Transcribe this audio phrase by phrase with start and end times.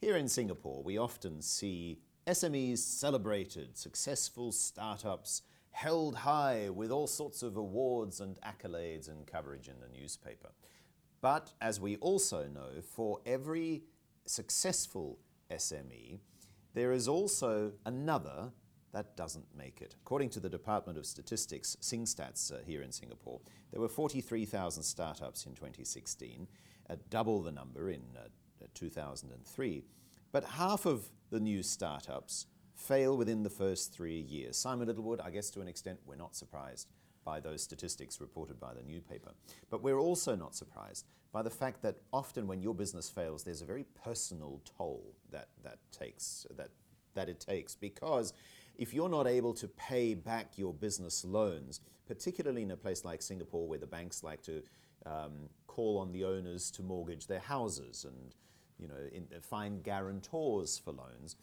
[0.00, 5.42] Here in Singapore, we often see SMEs celebrated, successful startups
[5.72, 10.52] held high with all sorts of awards and accolades and coverage in the newspaper.
[11.20, 13.82] But as we also know, for every
[14.24, 15.18] successful
[15.50, 16.20] SME,
[16.72, 18.52] there is also another
[18.92, 19.96] that doesn't make it.
[20.00, 23.40] According to the Department of Statistics, SingStats uh, here in Singapore,
[23.70, 26.48] there were 43,000 startups in 2016,
[26.88, 28.28] uh, double the number in uh,
[28.74, 29.84] 2003.
[30.32, 34.56] But half of the new startups fail within the first three years.
[34.56, 36.88] Simon Littlewood, I guess to an extent, we're not surprised
[37.24, 39.32] by those statistics reported by the newspaper.
[39.68, 43.62] But we're also not surprised by the fact that often when your business fails, there's
[43.62, 46.70] a very personal toll that, that takes that
[47.14, 48.32] that it takes because
[48.76, 53.20] if you're not able to pay back your business loans, particularly in a place like
[53.20, 54.62] Singapore where the banks like to
[55.06, 58.34] um, call on the owners to mortgage their houses and
[58.80, 61.36] you know in, find guarantors for loans,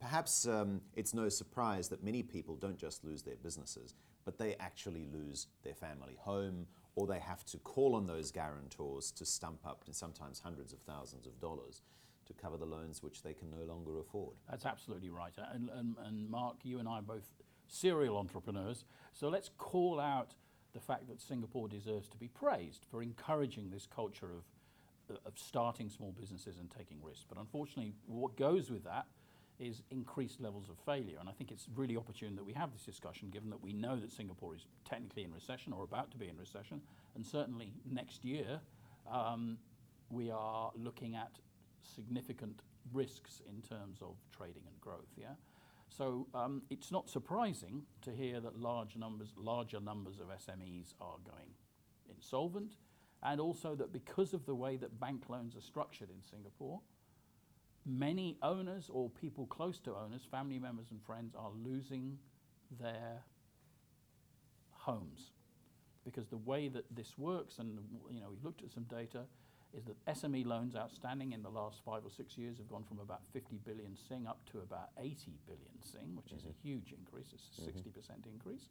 [0.00, 4.54] Perhaps um, it's no surprise that many people don't just lose their businesses, but they
[4.60, 9.60] actually lose their family home or they have to call on those guarantors to stump
[9.66, 11.82] up sometimes hundreds of thousands of dollars
[12.26, 14.34] to cover the loans which they can no longer afford.
[14.50, 15.32] That's absolutely right.
[15.52, 17.28] And, and, and Mark, you and I are both
[17.68, 20.34] serial entrepreneurs, so let's call out
[20.72, 24.44] the fact that Singapore deserves to be praised for encouraging this culture of,
[25.10, 27.24] of starting small businesses and taking risks.
[27.28, 29.06] But unfortunately, what goes with that
[29.58, 31.16] is increased levels of failure.
[31.18, 33.96] And I think it's really opportune that we have this discussion, given that we know
[33.96, 36.80] that Singapore is technically in recession or about to be in recession,
[37.14, 38.60] and certainly next year
[39.10, 39.58] um,
[40.10, 41.30] we are looking at
[41.82, 45.08] significant risks in terms of trading and growth.
[45.16, 45.34] Yeah.
[45.88, 51.16] So um, it's not surprising to hear that large numbers, larger numbers of SMEs are
[51.24, 51.50] going
[52.10, 52.74] insolvent,
[53.22, 56.80] and also that because of the way that bank loans are structured in Singapore,
[57.84, 62.18] many owners or people close to owners, family members and friends, are losing
[62.80, 63.22] their
[64.72, 65.32] homes.
[66.04, 67.78] Because the way that this works, and
[68.10, 69.22] you know, we've looked at some data,
[69.76, 72.98] is that SME loans outstanding in the last five or six years have gone from
[72.98, 75.14] about 50 billion Sing up to about 80
[75.46, 76.36] billion Sing, which mm-hmm.
[76.36, 76.68] is a mm-hmm.
[76.68, 77.88] huge increase, it's a mm-hmm.
[77.88, 78.68] 60% increase.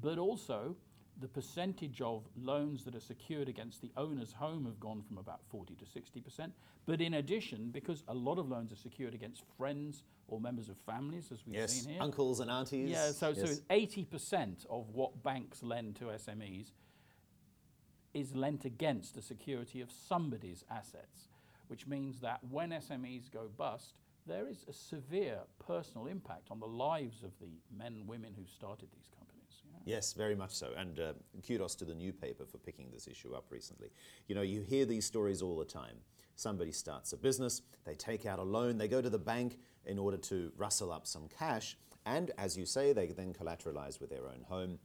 [0.00, 0.76] But also,
[1.20, 5.40] the percentage of loans that are secured against the owner's home have gone from about
[5.50, 6.50] 40 to 60%.
[6.86, 10.76] But in addition, because a lot of loans are secured against friends or members of
[10.78, 12.02] families, as we've yes, seen here.
[12.02, 12.90] uncles and aunties.
[12.90, 13.56] Yeah, so, yes.
[13.56, 16.70] so 80% of what banks lend to SMEs
[18.14, 21.28] is lent against the security of somebody's assets,
[21.66, 23.94] which means that when SMEs go bust,
[24.26, 28.44] there is a severe personal impact on the lives of the men and women who
[28.46, 29.27] started these companies.
[29.84, 30.72] Yes, very much so.
[30.76, 31.12] And uh,
[31.46, 33.88] kudos to the new paper for picking this issue up recently.
[34.26, 35.96] You know, you hear these stories all the time.
[36.36, 39.98] Somebody starts a business, they take out a loan, they go to the bank in
[39.98, 44.28] order to rustle up some cash, and as you say, they then collateralize with their
[44.28, 44.78] own home.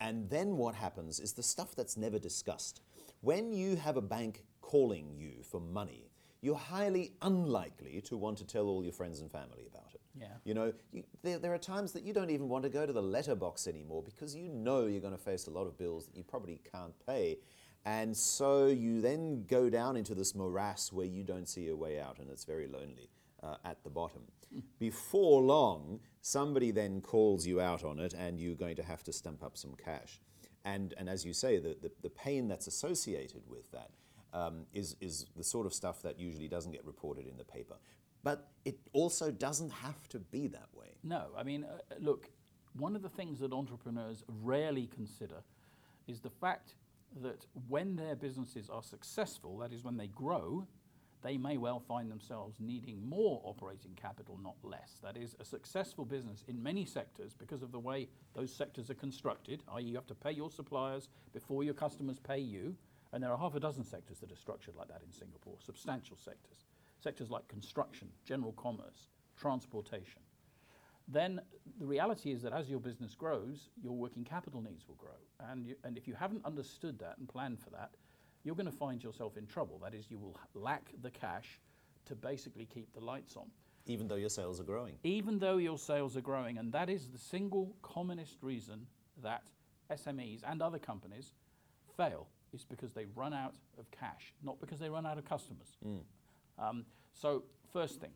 [0.00, 2.80] And then what happens is the stuff that's never discussed.
[3.22, 6.10] When you have a bank calling you for money,
[6.44, 10.00] you're highly unlikely to want to tell all your friends and family about it.
[10.14, 10.26] Yeah.
[10.44, 12.92] You know, you, there, there are times that you don't even want to go to
[12.92, 16.16] the letterbox anymore because you know you're going to face a lot of bills that
[16.16, 17.38] you probably can't pay.
[17.86, 21.98] And so you then go down into this morass where you don't see a way
[21.98, 23.08] out and it's very lonely.
[23.42, 24.22] Uh, at the bottom.
[24.78, 29.12] Before long, somebody then calls you out on it and you're going to have to
[29.12, 30.18] stump up some cash.
[30.64, 33.90] And, and as you say, the, the, the pain that's associated with that
[34.34, 37.76] um, is, is the sort of stuff that usually doesn't get reported in the paper.
[38.22, 40.96] But it also doesn't have to be that way.
[41.02, 42.30] No, I mean, uh, look,
[42.76, 45.42] one of the things that entrepreneurs rarely consider
[46.08, 46.74] is the fact
[47.22, 50.66] that when their businesses are successful, that is, when they grow,
[51.22, 54.98] they may well find themselves needing more operating capital, not less.
[55.02, 58.94] That is, a successful business in many sectors, because of the way those sectors are
[58.94, 62.74] constructed, i.e., you have to pay your suppliers before your customers pay you,
[63.14, 66.16] and there are half a dozen sectors that are structured like that in Singapore, substantial
[66.16, 66.64] sectors.
[66.98, 70.20] Sectors like construction, general commerce, transportation.
[71.06, 71.40] Then
[71.78, 75.48] the reality is that as your business grows, your working capital needs will grow.
[75.48, 77.90] And, you, and if you haven't understood that and planned for that,
[78.42, 79.78] you're going to find yourself in trouble.
[79.84, 81.60] That is, you will lack the cash
[82.06, 83.46] to basically keep the lights on.
[83.86, 84.94] Even though your sales are growing.
[85.04, 86.58] Even though your sales are growing.
[86.58, 88.88] And that is the single commonest reason
[89.22, 89.44] that
[89.88, 91.32] SMEs and other companies
[91.96, 95.76] fail is because they run out of cash, not because they run out of customers.
[95.86, 96.00] Mm.
[96.58, 97.42] Um, so,
[97.72, 98.12] first thing,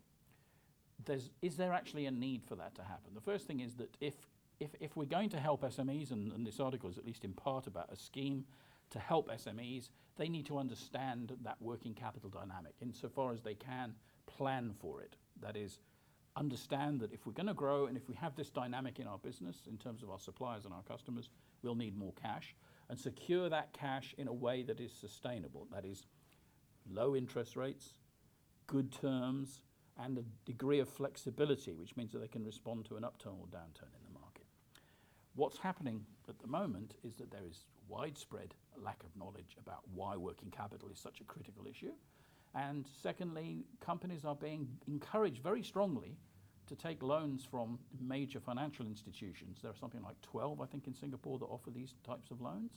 [1.42, 3.14] is there actually a need for that to happen?
[3.14, 4.14] The first thing is that if,
[4.60, 7.32] if, if we're going to help SMEs, and, and this article is at least in
[7.32, 8.44] part about a scheme
[8.90, 13.94] to help SMEs, they need to understand that working capital dynamic insofar as they can
[14.26, 15.16] plan for it.
[15.40, 15.78] That is,
[16.36, 19.18] understand that if we're going to grow and if we have this dynamic in our
[19.18, 21.28] business in terms of our suppliers and our customers,
[21.62, 22.54] we'll need more cash
[22.88, 25.66] and secure that cash in a way that is sustainable.
[25.72, 26.06] That is,
[26.90, 27.94] low interest rates,
[28.66, 29.60] good terms,
[29.98, 33.46] and a degree of flexibility, which means that they can respond to an upturn or
[33.46, 34.44] downturn in the market.
[35.34, 40.16] What's happening at the moment is that there is widespread lack of knowledge about why
[40.16, 41.92] working capital is such a critical issue.
[42.54, 46.16] And secondly, companies are being encouraged very strongly
[46.68, 49.58] to take loans from major financial institutions.
[49.62, 52.72] There are something like 12, I think, in Singapore that offer these types of loans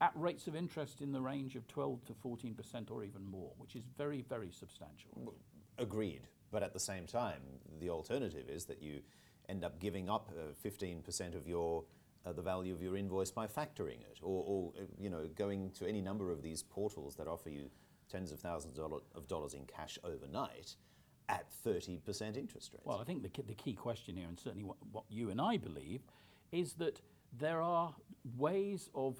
[0.00, 3.76] at rates of interest in the range of 12 to 14% or even more, which
[3.76, 5.34] is very, very substantial.
[5.78, 6.22] Agreed.
[6.50, 7.40] But at the same time,
[7.80, 9.00] the alternative is that you
[9.48, 11.84] end up giving up uh, 15% of your
[12.26, 15.70] uh, the value of your invoice by factoring it, or, or uh, you know going
[15.72, 17.70] to any number of these portals that offer you
[18.10, 20.76] tens of thousands of dollars in cash overnight
[21.28, 22.84] at 30% interest rates.
[22.84, 25.56] Well, I think the, the key question here, and certainly what, what you and I
[25.56, 26.02] believe,
[26.52, 27.00] is that
[27.38, 27.94] there are
[28.36, 29.16] ways of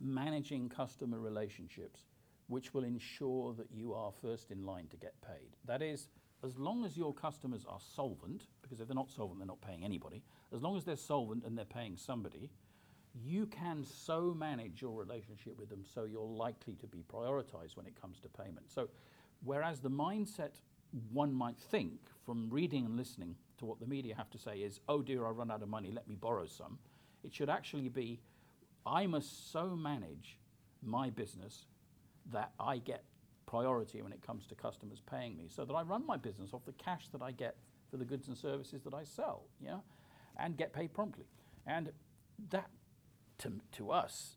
[0.00, 2.00] managing customer relationships
[2.48, 5.56] which will ensure that you are first in line to get paid.
[5.64, 6.08] That is,
[6.44, 9.84] as long as your customers are solvent, because if they're not solvent, they're not paying
[9.84, 10.22] anybody,
[10.54, 12.50] as long as they're solvent and they're paying somebody,
[13.24, 17.86] you can so manage your relationship with them so you're likely to be prioritized when
[17.86, 18.70] it comes to payment.
[18.70, 18.88] So,
[19.42, 20.60] whereas the mindset
[21.12, 24.80] one might think from reading and listening to what the media have to say is,
[24.88, 26.78] oh dear, I run out of money, let me borrow some,
[27.22, 28.20] it should actually be,
[28.84, 30.38] I must so manage
[30.82, 31.66] my business
[32.32, 33.04] that I get
[33.46, 36.64] priority when it comes to customers paying me so that I run my business off
[36.66, 37.56] the cash that I get
[37.90, 39.78] for the goods and services that I sell, yeah,
[40.38, 41.26] and get paid promptly.
[41.66, 41.92] And
[42.50, 42.68] that,
[43.38, 44.35] to, to us,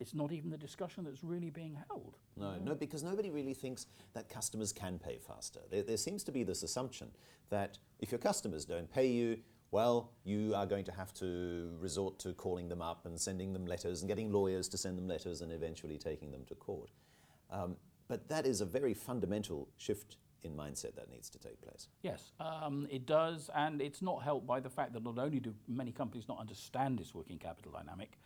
[0.00, 2.16] it's not even the discussion that's really being held.
[2.36, 5.60] No, no, because nobody really thinks that customers can pay faster.
[5.70, 7.10] There, there seems to be this assumption
[7.50, 9.38] that if your customers don't pay you,
[9.70, 13.66] well, you are going to have to resort to calling them up and sending them
[13.66, 16.90] letters and getting lawyers to send them letters and eventually taking them to court.
[17.50, 17.76] Um,
[18.08, 21.88] but that is a very fundamental shift in mindset that needs to take place.
[22.02, 25.54] Yes, um, it does, and it's not helped by the fact that not only do
[25.68, 28.18] many companies not understand this working capital dynamic,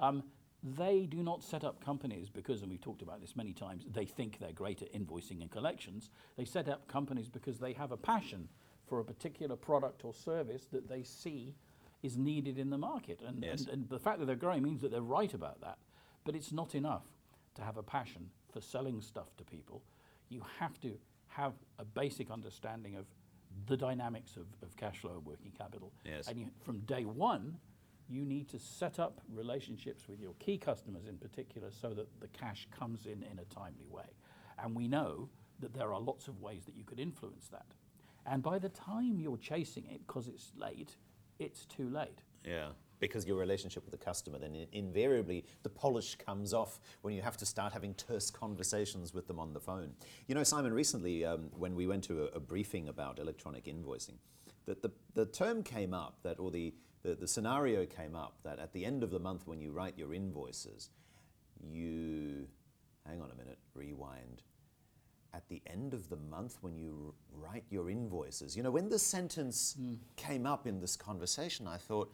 [0.00, 0.24] um,
[0.62, 4.04] they do not set up companies because, and we've talked about this many times, they
[4.04, 6.10] think they're great at invoicing and collections.
[6.36, 8.48] They set up companies because they have a passion
[8.86, 11.54] for a particular product or service that they see
[12.02, 13.20] is needed in the market.
[13.26, 13.60] And, yes.
[13.60, 15.78] and, and the fact that they're growing means that they're right about that.
[16.24, 17.04] But it's not enough
[17.54, 19.82] to have a passion for selling stuff to people.
[20.28, 20.98] You have to
[21.28, 23.06] have a basic understanding of
[23.66, 25.92] the dynamics of, of cash flow and working capital.
[26.04, 26.28] Yes.
[26.28, 27.56] And you, from day one,
[28.10, 32.28] you need to set up relationships with your key customers in particular so that the
[32.28, 34.10] cash comes in in a timely way.
[34.62, 35.28] And we know
[35.60, 37.66] that there are lots of ways that you could influence that.
[38.26, 40.96] And by the time you're chasing it, because it's late,
[41.38, 42.22] it's too late.
[42.44, 47.22] Yeah, because your relationship with the customer, then invariably the polish comes off when you
[47.22, 49.92] have to start having terse conversations with them on the phone.
[50.26, 54.16] You know, Simon, recently um, when we went to a, a, briefing about electronic invoicing,
[54.66, 58.58] that the, the term came up that, or the, the, the scenario came up that
[58.58, 60.90] at the end of the month when you write your invoices,
[61.62, 62.46] you,
[63.06, 64.42] hang on a minute, rewind
[65.32, 68.56] at the end of the month when you write your invoices.
[68.56, 69.98] You know, when the sentence mm.
[70.16, 72.12] came up in this conversation, I thought,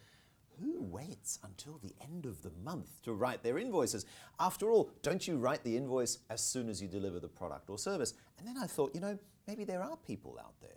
[0.61, 4.07] who waits until the end of the month to write their invoices?
[4.40, 7.78] After all, don't you write the invoice as soon as you deliver the product or
[7.78, 8.14] service?
[8.38, 10.71] And then I thought, you know, maybe there are people out there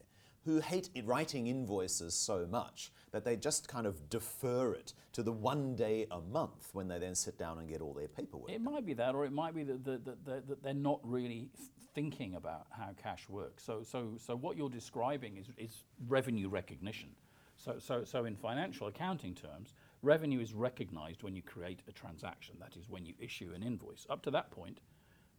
[0.46, 5.32] who hate writing invoices so much that they just kind of defer it to the
[5.32, 8.52] one day a month when they then sit down and get all their paperwork.
[8.52, 11.50] It might be that, or it might be that, that, that, that they're not really
[11.94, 13.64] thinking about how cash works.
[13.64, 17.10] So, so, so what you're describing is, is revenue recognition.
[17.58, 22.56] So, so, so in financial accounting terms, revenue is recognized when you create a transaction.
[22.60, 24.06] That is when you issue an invoice.
[24.10, 24.80] Up to that point,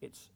[0.02, 0.30] it's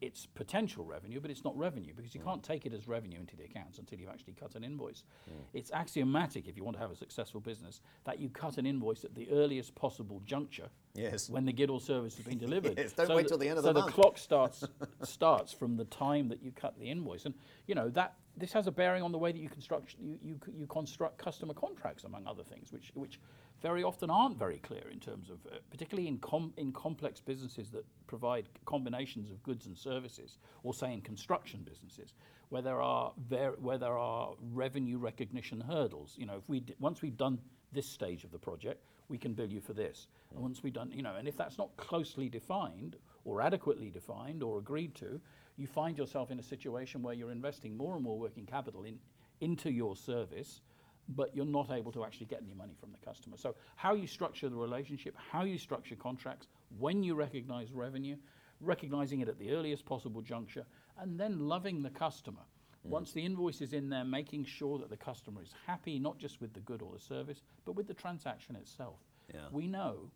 [0.00, 2.24] it's potential revenue, but it's not revenue because you mm.
[2.24, 5.04] can't take it as revenue into the accounts until you've actually cut an invoice.
[5.28, 5.34] Mm.
[5.52, 9.04] It's axiomatic if you want to have a successful business that you cut an invoice
[9.04, 10.68] at the earliest possible juncture.
[10.94, 11.28] Yes.
[11.28, 12.74] When the good service has been delivered.
[12.78, 13.94] yes, don't so wait till the end of so the month.
[13.94, 14.64] So the clock starts
[15.02, 17.34] starts from the time that you cut the invoice, and
[17.66, 20.40] you know that this has a bearing on the way that you construct you, you,
[20.54, 23.18] you construct customer contracts, among other things, which which
[23.62, 27.70] very often aren't very clear in terms of, uh, particularly in, com- in complex businesses
[27.70, 32.12] that provide combinations of goods and services, or say in construction businesses,
[32.50, 36.14] where there are ver- where there are revenue recognition hurdles.
[36.18, 37.38] You know, if we d- once we've done
[37.72, 40.08] this stage of the project, we can bill you for this.
[40.32, 44.42] And once we've done, you know, and if that's not closely defined or adequately defined
[44.42, 45.20] or agreed to,
[45.56, 48.98] you find yourself in a situation where you're investing more and more working capital in,
[49.40, 50.60] into your service,
[51.08, 53.36] but you're not able to actually get any money from the customer.
[53.36, 56.48] So, how you structure the relationship, how you structure contracts,
[56.78, 58.16] when you recognize revenue,
[58.60, 60.64] recognizing it at the earliest possible juncture,
[60.98, 62.40] and then loving the customer.
[62.86, 62.90] Mm.
[62.90, 66.40] Once the invoice is in there, making sure that the customer is happy, not just
[66.40, 68.98] with the good or the service, but with the transaction itself.
[69.32, 69.40] Yeah.
[69.50, 70.10] We know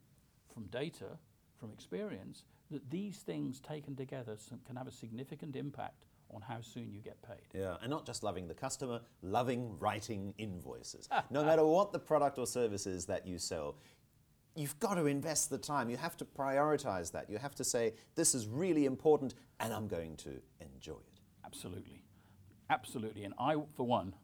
[0.53, 1.19] from data,
[1.59, 4.37] from experience, that these things taken together
[4.67, 7.47] can have a significant impact on how soon you get paid.
[7.53, 11.09] Yeah, and not just loving the customer, loving writing invoices.
[11.31, 13.77] no matter what the product or service is that you sell,
[14.55, 15.91] you've got to invest the time.
[15.91, 17.29] You have to prioritize that.
[17.29, 21.21] You have to say, this is really important and I'm going to enjoy it.
[21.45, 22.03] Absolutely.
[22.69, 23.25] Absolutely.
[23.25, 24.15] And I, for one,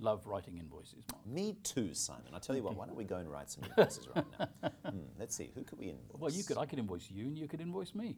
[0.00, 1.04] love writing invoices.
[1.12, 1.26] Mark.
[1.26, 2.32] Me too, Simon.
[2.34, 4.48] I tell you what, why don't we go and write some invoices right now?
[4.90, 6.18] Hmm, let's see, who could we invoice?
[6.18, 6.58] Well, you could.
[6.58, 8.16] I could invoice you, and you could invoice me.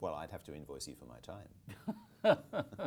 [0.00, 1.48] Well, I'd have to invoice you for my time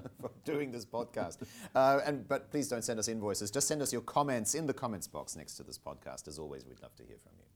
[0.21, 1.39] for doing this podcast.
[1.73, 3.49] Uh, and but please don't send us invoices.
[3.49, 6.27] Just send us your comments in the comments box next to this podcast.
[6.27, 7.50] As always, we'd love to hear from you.